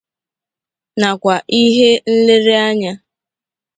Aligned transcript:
nakwa 0.99 1.35
ihe 1.61 1.91
nlereanya 2.13 2.93